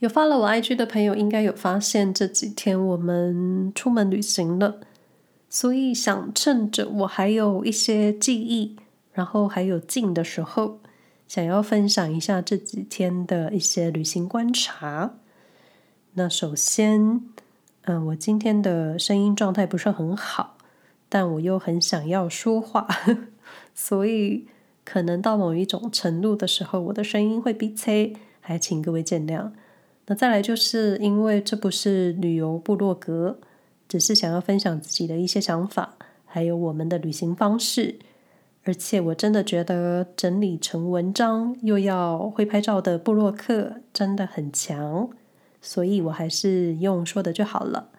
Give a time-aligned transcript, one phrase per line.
[0.00, 4.80] 有发了我 IG 的朋友应该有发现，这几天我们出门旅行了，
[5.50, 8.76] 所以想趁着我还有一些记忆，
[9.12, 10.78] 然后还有劲的时候，
[11.28, 15.16] 想要分享一下这几天的一些旅行观察。
[16.14, 17.20] 那首先，
[17.82, 20.56] 嗯，我今天的声音状态不是很好，
[21.10, 22.88] 但我又很想要说话，
[23.74, 24.46] 所以
[24.82, 29.50] 可能到某一种程度的时候，我的声音会鼻塞，还请各位见谅。
[30.10, 33.38] 那再来就是因为这不是旅游部落格，
[33.86, 35.94] 只是想要分享自己的一些想法，
[36.26, 38.00] 还有我们的旅行方式。
[38.64, 45.08] 而且我真的觉得整理成文章又要会拍照的部落客真的很强，
[45.62, 47.90] 所以我还是用说的就好了。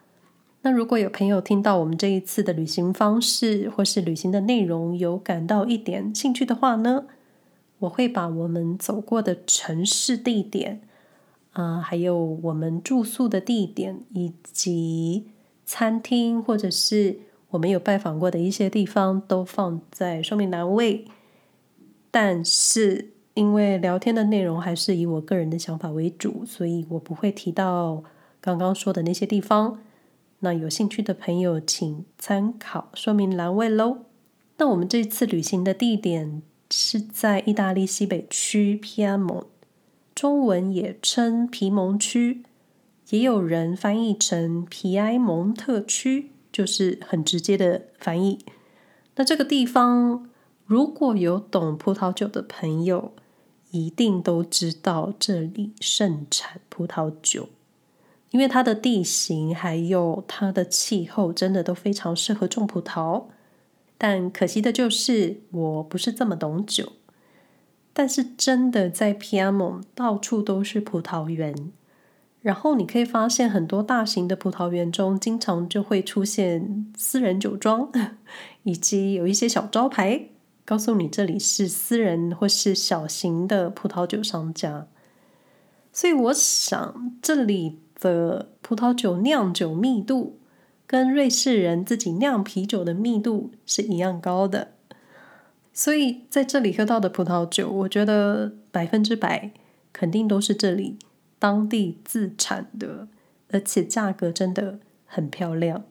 [0.64, 7.06] 那如果有朋友听到我们这一次的旅行方式或是旅行的内容有感到一点兴趣的话呢，
[7.80, 10.82] 我会把我们走过的城市地点。
[11.52, 15.32] 啊、还有我们住宿的地点，以及
[15.66, 21.06] 餐厅，或者是我们有拜访过的一些地方，都放在说明栏位。
[22.10, 28.04] 但是，因为聊天的内容还是以我个人的想法为主，所以我不会提到
[28.40, 29.80] 刚刚说的那些地方。
[30.40, 34.00] 那有兴趣的朋友，请参考说明栏位喽。
[34.58, 39.46] 那我们这次旅行的地点是在意大利西北区皮埃蒙。
[40.22, 42.44] 中文也称皮蒙区，
[43.10, 48.38] 也有人翻译成皮埃蒙特区，就是很直接的翻译。
[49.16, 50.30] 那这个地方，
[50.68, 53.14] 如果有懂葡萄酒的朋友，
[53.72, 57.50] 一定都知道这里盛产葡萄酒，
[58.30, 63.24] 因为它的地形还有它的气候，真的都非常适合种葡萄。
[63.98, 66.94] 但可惜的就是，我不是这么懂酒。
[67.94, 71.54] 但是真的在皮埃蒙到处都是葡萄园，
[72.42, 77.92] 然后你可以发现很多大型的葡萄园中，经常就会出现私人酒庄，
[78.64, 80.28] 以及有一些小招牌，
[80.64, 84.88] 告诉你这里是私人或是小型的葡萄酒商家。
[85.92, 90.40] 所以我想，这里的葡萄酒酿酒密度
[90.88, 94.70] 跟瑞士人自己酿啤酒的密度是一样高的。
[95.74, 99.52] 所以在这里喝到的葡萄酒，我觉得百分之百
[99.94, 100.98] 肯定都是这里
[101.40, 103.08] 当地自产的，
[103.50, 105.84] 而且价格真的很漂亮。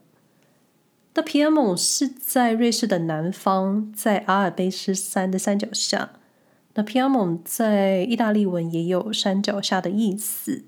[1.14, 6.10] 那皮埃蒙是在瑞士的南方，在阿尔卑斯山的山脚下。
[6.74, 10.64] 那皮埃蒙在意大利文也有山脚下的意思。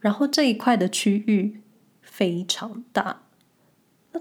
[0.00, 1.62] 然后这一块的区域
[2.02, 3.22] 非常大。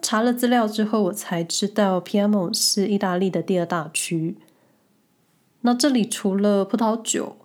[0.01, 4.37] 查了资料之后，我才知道皮埃蒙是意大利的第二大区。
[5.61, 7.37] 那这里除了葡萄酒，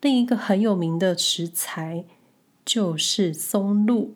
[0.00, 2.04] 另一个很有名的食材
[2.64, 4.14] 就是松露。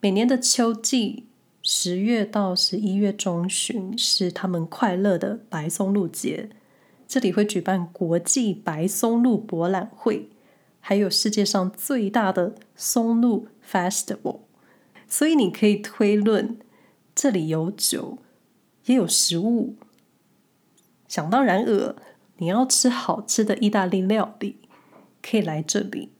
[0.00, 1.24] 每年的秋季，
[1.62, 6.50] 十月到十一月中旬是他们快乐的白松露节。
[7.06, 10.28] 这里会举办国际白松露博览会，
[10.80, 14.40] 还有世界上最大的松露 Festival。
[15.06, 16.58] 所以你可以推论。
[17.20, 18.18] 这里有酒，
[18.84, 19.74] 也有食物。
[21.08, 21.96] 想当然尔，
[22.36, 24.58] 你要吃好吃的意大利料理，
[25.20, 26.10] 可以来这里。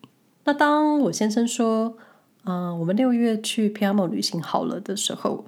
[0.43, 1.97] 那当我先生说
[2.43, 5.47] ：“嗯、我们六月去皮亚莫旅行好了”的时候，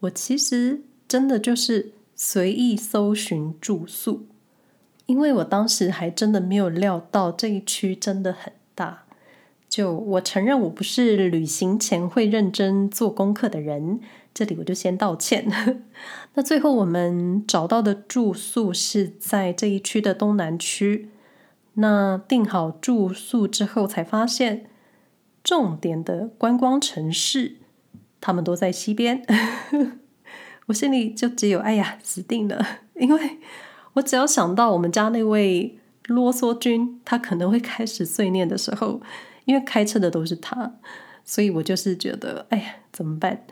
[0.00, 4.22] 我其实真的就是随意搜寻住宿，
[5.04, 9.02] 因为我当时还真的没有料到这一区真的很大。
[9.68, 14.00] 就我承认，我不是旅行前会认真做功课的人。
[14.36, 15.50] 这里我就先道歉。
[16.34, 21.08] 那最后我们找到的住宿是在这一区的东南区。
[21.78, 24.66] 那订好住宿之后，才发现
[25.42, 27.56] 重点的观光城市，
[28.20, 29.24] 他们都在西边。
[30.66, 32.62] 我心里就只有哎呀，死定了！
[32.96, 33.38] 因为
[33.94, 39.00] 我只要想到我们家那位啰嗦君，他可能会开始碎念的时候，
[39.46, 40.74] 因为开车的都是他，
[41.24, 43.46] 所以我就是觉得哎呀，怎么办？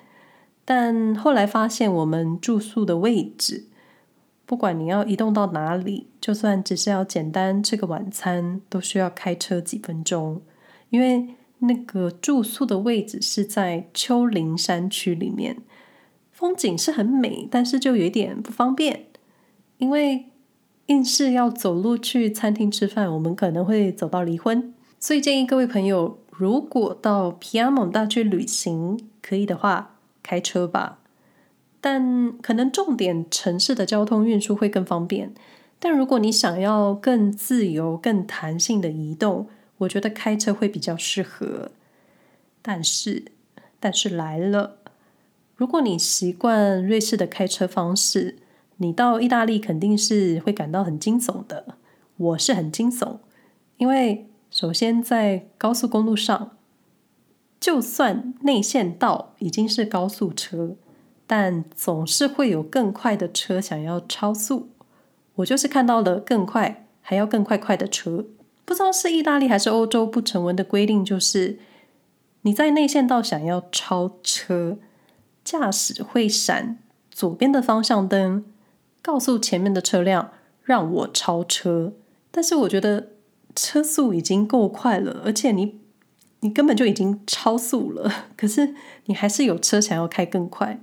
[0.65, 3.67] 但后来发现，我们住宿的位置，
[4.47, 10.41] 不管你要移动到哪里，就算只是要简单吃个晚餐，都需要开车几分钟。
[10.91, 15.59] 因为那个住宿的位置是在丘陵山区里面，
[16.31, 19.07] 风景是很美，但是就有一点不方便。
[19.79, 20.27] 因为
[20.87, 24.73] 硬是要走路去餐厅吃饭，我们可能会走到离婚。
[24.99, 29.94] 所以建议各位朋友，如果到皮亚蒙大区旅行，可以的话，
[30.25, 30.99] 开车吧，
[31.81, 35.33] 但可能重点城市的交通运输会更方便。
[35.79, 39.49] 但如果你想要更自由、更弹性的移动，
[39.79, 41.71] 我觉得开车会比较适合。
[42.63, 43.27] 但是，
[43.79, 44.79] 但是来了，
[45.55, 48.39] 如果你习惯瑞士的开车方式，
[48.79, 51.77] 你到意大利肯定是会感到很惊悚的。
[52.17, 53.19] 我是很惊悚，
[53.77, 56.57] 因为首先在高速公路上，
[57.65, 60.77] 就算内线道已经是高速车，
[61.27, 64.69] 但总是会有更快的车想要超速。
[65.37, 68.27] 我就是看到了更快还要更快快的车，
[68.67, 71.59] 不知道是意大利还是欧洲不成文的规定，就是。
[72.43, 74.77] 你在内线道想要超车，
[75.43, 76.77] 驾驶会闪
[77.11, 78.45] 左边的方向灯，
[79.01, 80.33] 告诉前面的车辆
[80.63, 81.95] 让我超车。
[82.31, 83.13] 但是我觉得
[83.57, 85.81] 车速已经够快了，而且你
[86.45, 88.75] 你根本就已经超速了，可是
[89.07, 90.79] 你还是有车想要开更快。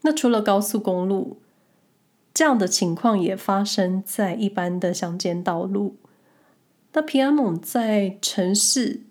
[0.00, 1.38] 那除了高速公路，
[2.34, 5.98] 这样的情况也发生在一般的乡间道路。
[6.94, 9.02] 那皮埃蒙在城市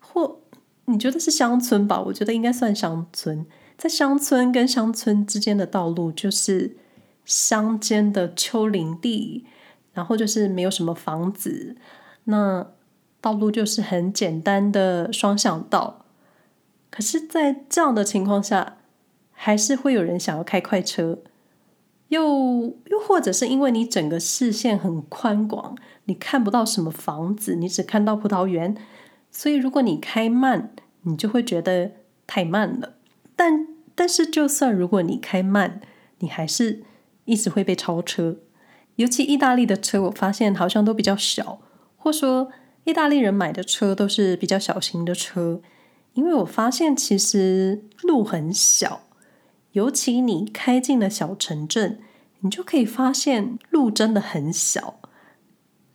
[0.00, 0.40] 或
[0.86, 2.00] 你觉得是乡村吧？
[2.06, 3.44] 我觉得应该算乡村。
[3.76, 6.76] 在乡村跟乡村之间的道路，就是
[7.26, 9.44] 乡间的丘陵地，
[9.92, 11.76] 然后就是没有什么房子，
[12.24, 12.72] 那
[13.22, 16.04] 道路就是很简单的双向道。
[16.90, 18.76] 可是，在这样的情况下，
[19.30, 21.20] 还是会有人想要开快车，
[22.08, 25.74] 又又或者是因为你整个视线很宽广，
[26.04, 28.76] 你看不到什么房子，你只看到葡萄园。
[29.30, 30.74] 所以，如果你开慢，
[31.04, 31.92] 你就会觉得
[32.26, 32.96] 太慢了。
[33.34, 35.80] 但但是，就算如果你开慢，
[36.18, 36.82] 你还是
[37.24, 38.36] 一直会被超车。
[38.96, 41.60] 尤其意大利的车，我发现好像都比较小，
[41.96, 42.50] 或说
[42.84, 45.60] 意大利人买的车都是比较小型的车。
[46.14, 49.02] 因为我发现其实路很小，
[49.72, 52.00] 尤其你开进了小城镇，
[52.40, 55.00] 你就可以发现路真的很小。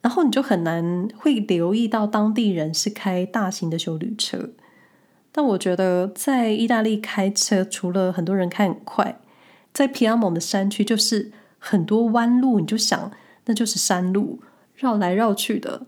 [0.02, 4.52] 然后你就很难会留意到当地人是开大型的休旅车，
[5.32, 9.20] 但我觉得在意大利开车，除了很多人开很快，
[9.74, 13.12] 在皮亚蒙的山区就是很多弯路，你就想
[13.46, 14.40] 那就是山路，
[14.76, 15.86] 绕来绕去的，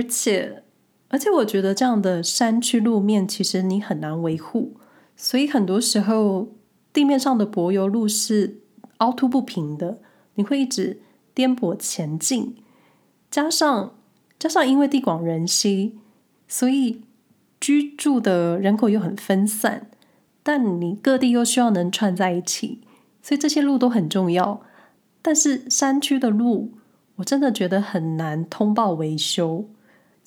[0.00, 0.62] 而且
[1.08, 4.76] 而且我觉得这样的山区路面其实你很难维护，
[5.14, 6.48] 所以很多时候
[6.90, 8.60] 地面上的柏油路是
[8.98, 9.98] 凹凸不平的，
[10.36, 11.02] 你会一直
[11.34, 12.56] 颠簸前进。
[13.30, 13.94] 加上，
[14.38, 15.98] 加上，因为地广人稀，
[16.48, 17.02] 所以
[17.60, 19.90] 居住的人口又很分散，
[20.42, 22.80] 但你各地又需要能串在一起，
[23.20, 24.62] 所以这些路都很重要。
[25.20, 26.72] 但是山区的路，
[27.16, 29.68] 我真的觉得很难通报维修。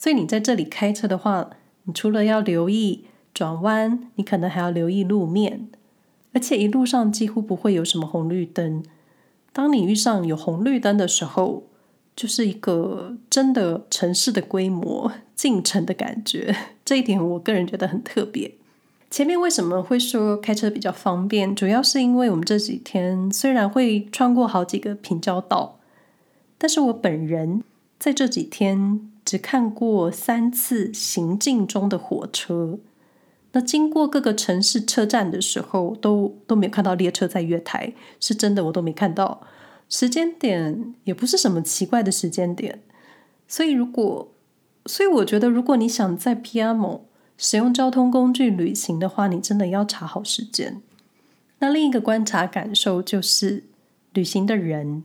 [0.03, 1.49] 所以你在这里开车的话，
[1.83, 5.69] 你除了要留意转弯，你可能还要留意路面，
[6.33, 8.83] 而且一路上几乎不会有什么红绿灯。
[9.53, 11.63] 当你遇上有红绿灯的时候，
[12.17, 16.53] 就是一个真的城市的规模进城的感觉，
[16.83, 18.55] 这一点我个人觉得很特别。
[19.09, 21.55] 前面为什么会说开车比较方便？
[21.55, 25.79] 主要是因为我们这几天虽然会穿过好几个平交道，
[26.57, 27.63] 但是我本人
[27.97, 32.79] 在这几天只看过三次行进中的火车。
[33.53, 39.41] 那经过各个城市车站的时候，都都没有看到列车在月台，是真的，我都没看到。
[39.89, 42.81] 时间点也不是什么奇怪的时间点，
[43.47, 44.33] 所以如果，
[44.87, 47.01] 所以我觉得，如果你想在 PM
[47.37, 50.81] 使用交通工具旅行的话，你真的要查好时间。
[51.59, 53.65] 那另一个观察感受就是，
[54.13, 55.03] 旅行的人，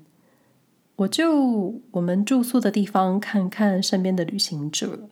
[0.98, 5.08] 我就我们住宿的地方看看身边的旅行者。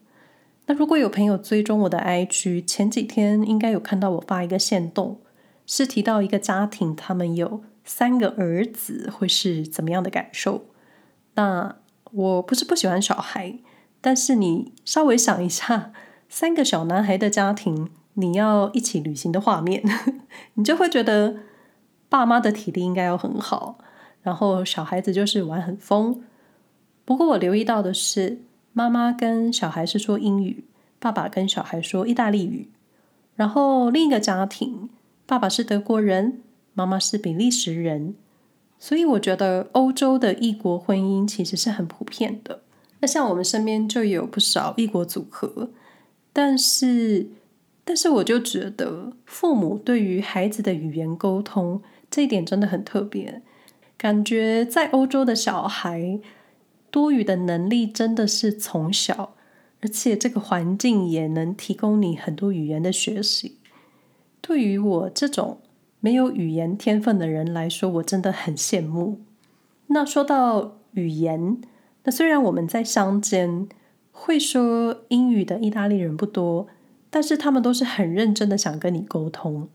[0.65, 5.21] 那如果有朋友追踪我的 IG，前几天应该有看到我发一个线动，
[5.65, 7.63] 是提到一个家庭，他们有。
[7.85, 10.65] 三个儿子会是怎么样的感受？
[11.35, 11.77] 那
[12.11, 13.59] 我不是不喜欢小孩，
[14.01, 15.93] 但是你稍微想一下，
[16.27, 19.81] 三个小男孩的家庭，你要一起旅行的画面，
[20.55, 21.37] 你就会觉得
[22.09, 23.77] 爸妈的体力应该要很好，
[24.27, 26.21] 然后小孩子就是玩很疯。
[27.05, 28.41] 不过我留意到的是，
[28.73, 30.65] 妈妈跟小孩是说英语，
[30.99, 32.67] 爸爸跟小孩说意大利语，
[33.37, 34.89] 然后另一个家庭，
[35.25, 36.41] 爸爸是德国人。
[36.73, 38.13] 妈妈是比利时人，
[38.77, 42.61] 所以我觉得欧洲的异国婚姻其实是很普遍的。
[42.99, 45.71] 那像我们身边就有不少异国组合，
[46.31, 47.29] 但是，
[47.83, 51.81] 但是我就觉得父母对于孩子的语言沟通
[52.11, 53.41] 这一点真的很特别。
[53.97, 56.19] 感觉在欧洲的小孩
[56.91, 59.35] 多语的能力真的是从小，
[59.81, 63.57] 而且这个环境也能提供你很多语言的学习。
[64.41, 65.59] 对于我这种。
[65.99, 69.19] 没有语言天分的人来说，我真的很羡慕。
[69.87, 71.59] 那说到语言，
[72.03, 73.67] 那虽然我们在乡间，
[74.11, 76.67] 会说英语的意大利人不多，
[77.09, 79.69] 但是他们都是很认真的想跟你沟通。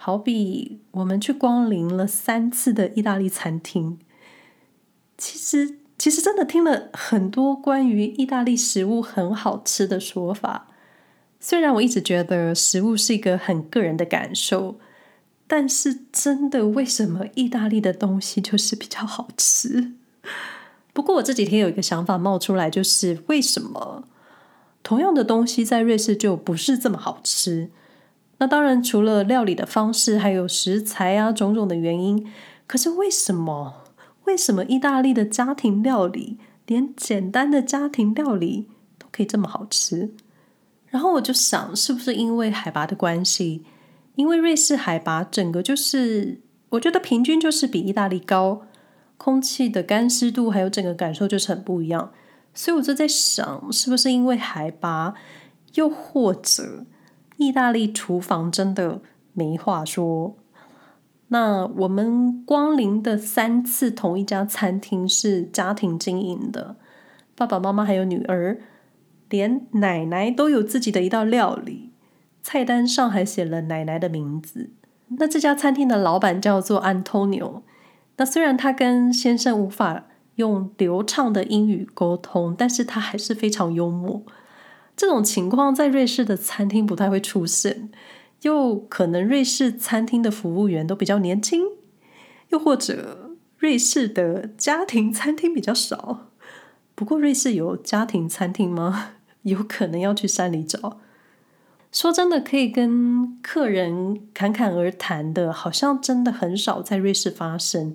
[0.00, 3.98] 好比我们去光临了三次的意大利餐厅，
[5.18, 10.68] 其实其实真的听了很多关于意大利食物很好吃的说法。
[11.40, 14.78] 虽然我一直觉得食物是一个很个人的感受，
[15.48, 19.92] 但是真的为什么意大利的东西就是比较好吃？
[20.92, 24.04] 不过我这几天有一个想法冒出来，就是为什么
[24.84, 27.70] 同样的东西在瑞士就不是这么好吃？
[28.38, 32.26] 那当然除了料理的方式，还有食材啊种种的原因。
[32.66, 33.84] 可是为什么？
[34.24, 38.68] 为什么意大利的家庭料理，连简单的家庭料理
[38.98, 40.10] 都可以这么好吃？
[40.88, 43.64] 然后我就想，是不是因为海拔的关系？
[44.16, 46.40] 因为瑞士海拔整个就是，
[46.70, 48.62] 我觉得平均就是比意大利高，
[49.16, 52.12] 空气的干湿度还有整个感受就是很不一样。
[52.52, 55.14] 所以我就在想，是不是因为海拔，
[55.74, 56.84] 又或者
[57.38, 59.00] 意大利厨房真的
[59.32, 60.36] 没话说？
[61.28, 66.76] 那我们光临的三次同一家餐厅是家庭经营的，
[67.34, 68.60] 爸爸妈妈还有女儿。
[69.30, 71.92] 连奶奶都有自己的一道料理，
[72.42, 74.70] 菜单上还写了奶奶的名字。
[75.18, 77.60] 那这家餐厅的老板叫做 Antonio。
[78.16, 84.22] 那虽然他跟先生无法用流畅的英语沟通，但是他还是非常幽默。
[84.98, 87.88] 这种情况在瑞士的餐厅不太会出现，
[88.42, 91.62] 又可能瑞士餐厅的服务员都比较年轻，
[92.48, 96.30] 又或者瑞士的家庭餐厅比较少。
[96.96, 99.12] 不过瑞士有家庭餐厅吗？
[99.42, 100.98] 有可能要去山里找。
[101.92, 107.94] 说真的，可以跟客人侃侃而谈的，好像真的很少在瑞士发生。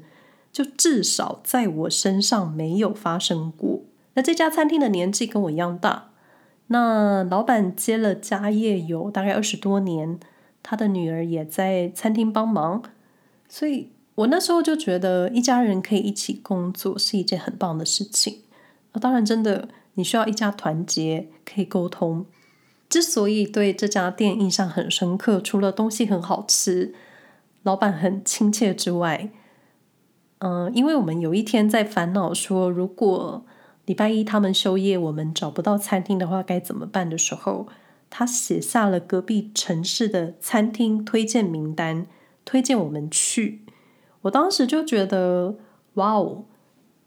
[0.53, 3.81] 就至少在我身上没有发生过。
[4.13, 6.12] 那这家餐厅的年纪跟我一样大。
[6.67, 10.19] 那老板接了家业有大概二十多年，
[10.61, 12.83] 他的女儿也在餐厅帮忙。
[13.47, 18.41] 所以我那时候就觉得，一家人可以一起工作是一件很棒的事情。
[18.93, 19.69] 那当然，真的。
[19.95, 22.25] 你需要一家团结，可以沟通。
[22.89, 26.95] 之所以对这家店印象很深刻，除了东西很好吃，
[27.61, 29.29] 老板很亲切之外，
[30.39, 33.45] 嗯，因为我们有一天在烦恼说，如果
[33.85, 37.67] 礼拜一他们休业，我们找不到餐厅的话，该怎么办的时候，
[38.09, 42.07] 他写下了隔壁城市的餐厅推荐名单，
[42.45, 43.61] 推荐我们去。
[44.21, 45.57] 我当时就觉得，
[45.95, 46.45] 哇哦，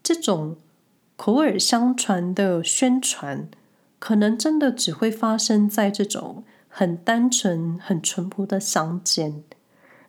[0.01, 0.57] 这种。
[1.19, 3.49] 口耳相传的宣传，
[3.97, 9.43] 可能真的只会发生在这种很单纯、很淳朴的乡间。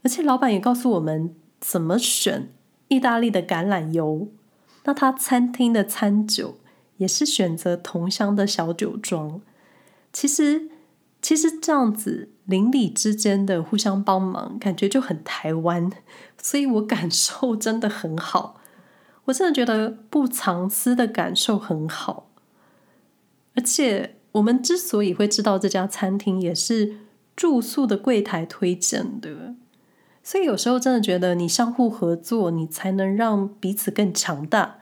[0.03, 2.51] 而且老板也告诉我们怎么选
[2.89, 4.29] 意大利的橄榄油。
[4.89, 6.57] 那他餐厅的餐酒
[6.97, 9.43] 也是选择同乡的小酒庄。
[10.15, 10.71] 其实，
[11.21, 15.93] 其实这样子邻里之间的互相帮忙，感觉就很台湾。
[16.41, 18.63] 所以我感受真的很好。
[19.27, 22.31] 我真的觉得不藏私的感受很好，
[23.57, 26.97] 而且我们之所以会知道这家餐厅，也是
[27.37, 29.55] 住宿的柜台推荐的。
[30.23, 34.78] 所以有时候真的觉得，你相互合作，你才能让彼此更强大。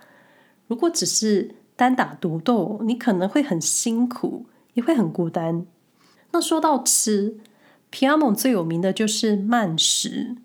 [0.67, 5.67] 如果只是单打独斗，你可能会很辛苦，也会很孤单。
[6.33, 7.39] 那说到吃，
[7.91, 10.37] 皮亚蒙最有名的就是慢食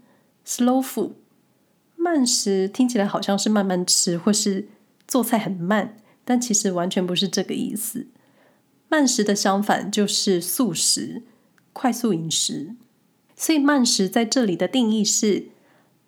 [0.45, 1.11] （slow food）。
[1.95, 4.67] 慢食听起来好像是慢慢吃，或是
[5.07, 8.07] 做菜很慢，但其实完全不是这个意思。
[8.89, 11.23] 慢食的相反就是速食，
[11.73, 12.75] 快速饮食。
[13.35, 15.47] 所以慢食在这里的定义是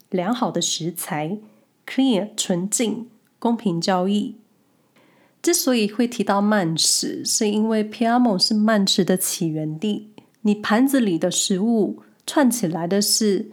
[0.10, 1.39] 良好的食材
[1.88, 3.10] ，clear 纯净，
[3.43, 4.35] 公平交易。
[5.41, 10.13] 之所以会提到慢食，是因为 Piedmont 是慢食的起源地。
[10.41, 13.51] 你盘子里的食物串起来的是。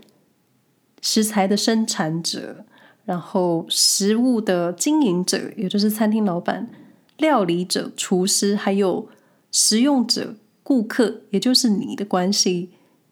[1.02, 2.66] 食材的生产者，
[3.06, 6.68] 然后食物的经营者，也就是餐厅老板、
[7.16, 9.08] 料理者、厨师，还有
[9.50, 12.68] 食用者、顾客，也就是你的关系。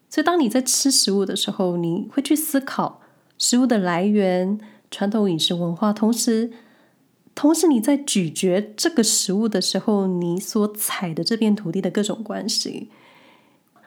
[0.07, 3.01] 所以，当你在吃食物的时候，你会去思考
[3.39, 4.59] 食物的来源、
[4.91, 6.51] 传统饮食文化，同时，
[7.39, 12.89] 同时你在咀嚼这个食物的时候，你所踩的这片土地的各种关系。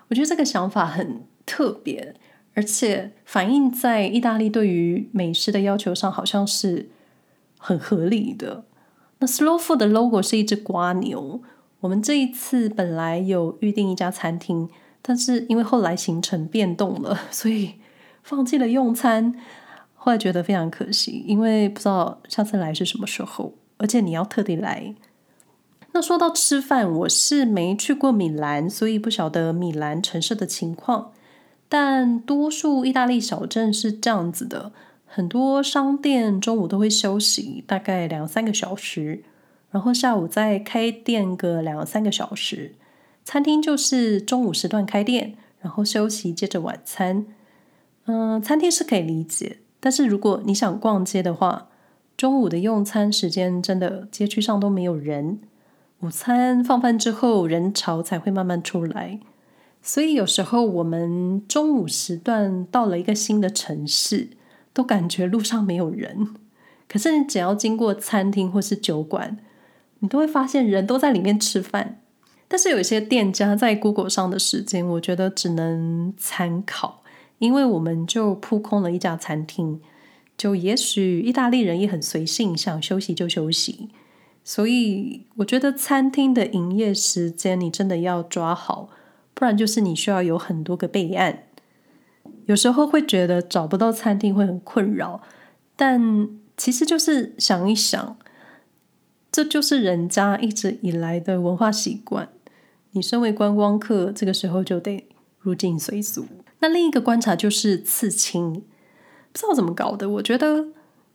[0.09, 2.15] 我觉得这个想法很特别。
[2.55, 6.89] 而且反映在意大利对于美食的要求上，好像是
[7.59, 8.65] 很合理的。
[9.19, 11.43] 那 Slow Food 的 logo 是一只瓜牛。
[11.81, 14.71] 我们这一次本来有预定一家餐厅，
[15.03, 17.75] 但是因为后来行程变动了，所以
[18.23, 19.35] 放弃了用餐。
[20.05, 24.97] 后来觉得非常可惜，因为不知道下次来是什么时候，而且你要特地来。
[25.93, 31.13] 那说到吃饭，我是没去过米兰，所以不晓得米兰城市的情况。
[31.69, 34.73] 但多数意大利小镇是这样子的：
[35.07, 39.23] 很多商店中午都会休息，大概两三个小时，
[39.71, 42.75] 然后下午再开店个两三个小时。
[43.25, 47.25] 餐厅就是中午时段开店，然后休息，接着晚餐。
[48.07, 51.67] 嗯，餐厅是可以理解，但是如果你想逛街的话，
[52.17, 55.41] 中午的用餐时间真的街区上都没有人。
[56.03, 59.19] 午餐放饭之后，人潮才会慢慢出来。
[59.83, 64.29] 所以有时候我们中午时段到了一个新的城市，
[64.73, 66.29] 都感觉路上没有人。
[66.89, 69.39] 可是你只要经过餐厅或是酒馆，
[69.99, 71.99] 你都会发现人都在里面吃饭。
[72.47, 77.02] 但是有一些店家在 Google 上的时间，我觉得只能参考，
[77.43, 79.81] 因为我们就扑空了一家餐厅，
[80.39, 83.89] 就也许意大利人也很随性，想休息就休息，
[84.45, 88.91] 所以我觉得餐厅的营业时间你真的要抓好，
[89.35, 91.43] 不然就是你需要有很多个备案。
[92.47, 95.21] 有时候会觉得找不到餐厅会很困扰，
[95.75, 98.17] 但其实就是想一想，
[99.33, 102.29] 这就是人家一直以来的文化习惯。
[102.93, 105.09] 你身为观光客，这个时候就得
[105.41, 106.25] 入境随俗。
[106.63, 108.55] 那另一个观察就是刺青，
[109.33, 110.09] 不知道怎么搞的。
[110.09, 110.69] 我觉得，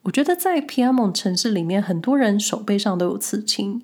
[0.04, 3.82] 我觉得在皮亚蒙城市里面，很多人手背上都有刺青。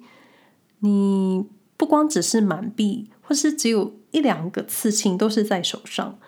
[0.79, 1.45] 你
[1.77, 6.19] 不光只是满臂，或是只有一两个刺青，都是在手上，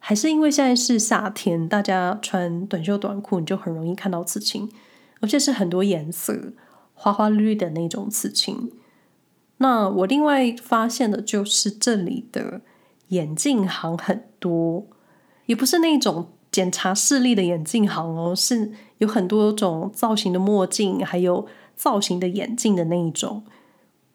[0.00, 4.68] 还是因为现在是夏天，大家穿短袖短裤，你就很容易看到刺青，
[5.20, 6.52] 而且是很多颜色，
[6.94, 8.72] 花花绿绿的那种刺青。
[9.58, 12.62] 那我另外发现的就是这里的
[13.10, 14.84] 眼镜行很多，
[15.46, 23.44] 也不是那种检查视力的眼镜行哦，是有很多种造型的墨镜，还有造型的眼镜的那一种。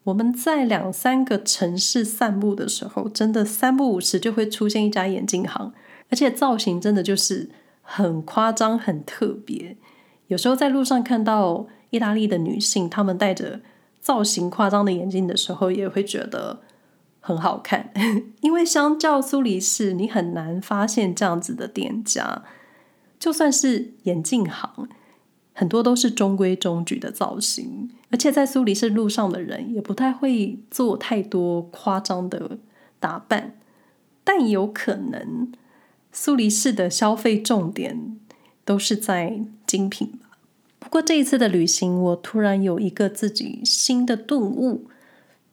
[0.04, 5.74] 我们在两三个城市散步的时候，真的三不五时就会出现一家眼镜行，
[6.10, 7.50] 而且造型真的就是
[7.82, 9.78] 很夸张、很特别。
[10.28, 13.62] 有时候在路上看到意大利的女性，她们戴着。
[14.00, 16.60] 造型夸张的眼镜的时候，也会觉得
[17.28, 17.92] 很好看，
[18.42, 22.44] 因为相较苏黎世，你很难发现这样子的店家。
[23.18, 24.88] 就算是眼镜行，
[25.52, 32.60] 很多都是中规中矩的造型，而且在苏黎世路上的人也不太会做太多夸张的
[33.00, 33.58] 打扮。
[34.24, 35.52] 但有可能
[36.12, 38.20] 苏黎世的消费重点
[38.64, 40.38] 都是在精品吧。
[40.78, 44.86] 不过这一次的旅行，我突然有一个自己新的顿悟，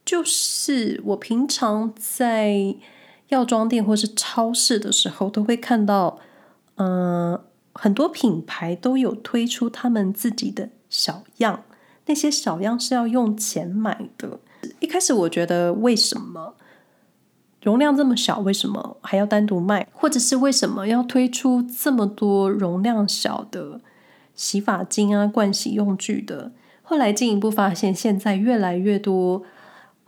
[0.04, 2.74] 就是我平常在
[3.28, 6.18] 药妆店或是超市的时候，都会看到，
[6.76, 7.40] 嗯、
[7.72, 11.64] 很多品牌都有推出他们自己的小样，
[12.06, 14.40] 那些小样是要用钱买的。
[14.80, 16.54] 一开始我觉得，为什么
[17.62, 19.88] 容量这么小，为什么还要单独卖？
[19.92, 23.80] 或者是为什么要推出这么多容量小的？
[24.34, 26.52] 洗发精啊，盥洗用具的。
[26.82, 29.42] 后来进一步发现，现在越来越多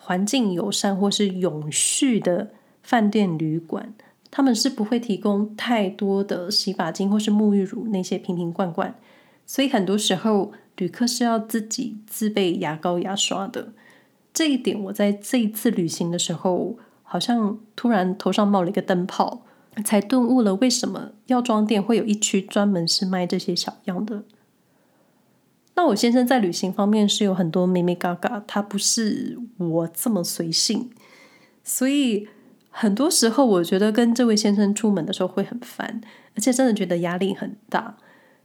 [0.05, 2.51] 环境友善或是永续的
[2.83, 3.95] 饭店旅馆，
[4.31, 8.95] 他们是不会提供太多的洗发精或是沐浴乳那些瓶瓶罐罐，
[9.47, 13.73] 所以很多时候旅客是要自己自备牙膏、牙刷的。
[14.35, 19.41] 这一点我在这一次旅行的时候，好像突然头上冒了一个灯泡。
[19.85, 24.23] 才顿悟了为什么药妆店会有一区专门是卖这些小样的。
[25.77, 30.91] 那我先生在旅行方面是有很多眉眉角角，他不是我这么随性，
[31.63, 32.29] 所以
[32.71, 36.01] 很多时候我觉得跟这位先生出门的时候会很烦，
[36.37, 37.97] 而且真的觉得压力很大。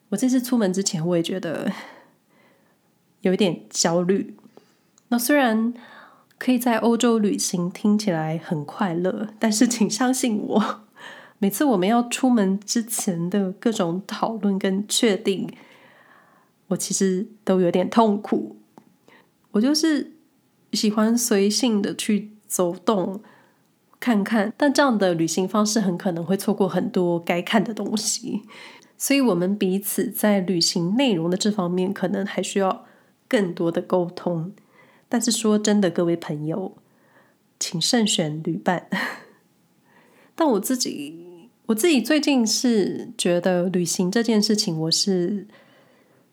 [0.09, 1.71] 我这次出门之前我也觉得
[3.21, 4.35] 有一点焦虑。
[5.09, 5.73] 那虽然
[6.37, 10.81] 可以在欧洲旅行听起来很快乐，但是请相信我。
[11.37, 15.49] 每次我们要出门之前的各种讨论跟确定，
[16.69, 18.55] 我其实都有点痛苦。
[19.51, 20.13] 我就是
[20.73, 23.21] 喜欢随性的去走动
[23.99, 28.41] 看看，但这样的旅行方式很可能会错过很多该看的东西。
[28.97, 32.85] 所以，我们彼此在旅行内容的这方面，可能还需要
[33.27, 34.53] 更多的沟通。
[35.07, 36.77] 但是说真的，各位朋友，
[37.59, 38.87] 请慎选旅伴。
[40.35, 41.27] 但我自己。
[41.69, 45.45] 我自己最近是觉得旅行这件事情，我是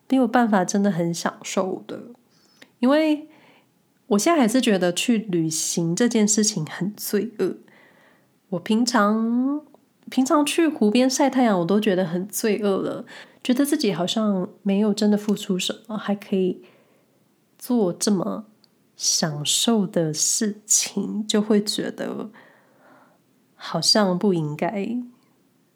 [0.09, 2.01] 没有办法真的很享受的，
[2.79, 3.29] 因为
[4.09, 7.57] 我现在还是觉得去旅行这件事情很罪恶。
[8.51, 9.61] 我平常
[10.09, 13.05] 平常去湖边晒太阳，我都觉得很罪恶了，
[13.43, 16.63] 觉得自己好像没有真的付出什么，还可以
[17.59, 18.47] 做这么
[18.97, 22.31] 享受的事情，就会觉得
[23.57, 24.97] 好像不应该。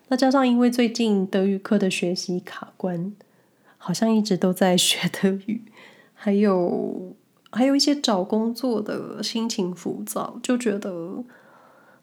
[0.06, 3.12] 那加上因为最近德语课的学习卡关，
[3.82, 5.64] 好像一直都在学德语，
[6.12, 7.16] 还有
[7.50, 11.24] 还有一些找工作的心情浮躁，就觉得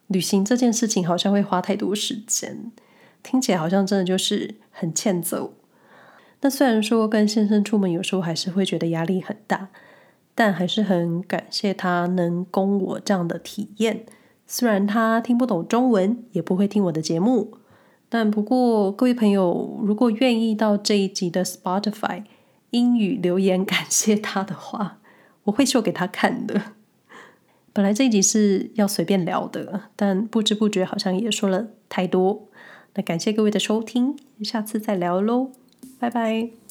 [0.07, 2.71] 旅行这件事情好像会花太多时间，
[3.21, 5.53] 听起来好像真的就是很欠揍。
[6.41, 9.69] 那虽然说跟先生出门有时候还是会觉得压力很大。
[10.39, 14.05] 但还是很感谢他能供我这样的体验。
[14.45, 17.57] 虽然他听不懂中文，也不会听我的节目，
[18.09, 22.23] 但不过各位朋友，如果愿意到这一集的 Spotify
[22.71, 24.99] 英语留言感谢他的话，
[25.43, 26.61] 我会秀给他看的。
[27.73, 32.47] 本来这一集是要随便聊的，但不知不觉好像也说了太多。
[32.95, 35.51] 那感谢各位的收听，下次再聊喽，
[35.99, 36.66] 拜拜。